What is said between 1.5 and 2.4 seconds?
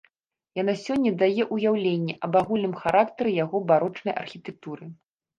ўяўленне аб